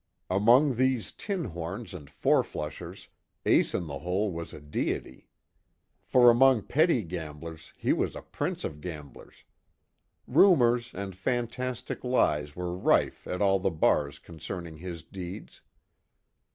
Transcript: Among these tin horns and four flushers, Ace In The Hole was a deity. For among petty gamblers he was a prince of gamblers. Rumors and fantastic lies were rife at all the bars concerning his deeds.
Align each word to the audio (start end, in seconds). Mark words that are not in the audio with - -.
Among 0.31 0.77
these 0.77 1.11
tin 1.11 1.43
horns 1.45 1.93
and 1.93 2.09
four 2.09 2.41
flushers, 2.43 3.09
Ace 3.45 3.75
In 3.75 3.85
The 3.85 3.99
Hole 3.99 4.31
was 4.31 4.51
a 4.51 4.59
deity. 4.59 5.27
For 6.01 6.31
among 6.31 6.63
petty 6.63 7.03
gamblers 7.03 7.71
he 7.77 7.93
was 7.93 8.15
a 8.15 8.23
prince 8.23 8.63
of 8.63 8.81
gamblers. 8.81 9.43
Rumors 10.25 10.91
and 10.95 11.15
fantastic 11.15 12.03
lies 12.03 12.55
were 12.55 12.75
rife 12.75 13.27
at 13.27 13.43
all 13.43 13.59
the 13.59 13.69
bars 13.69 14.17
concerning 14.17 14.77
his 14.77 15.03
deeds. 15.03 15.61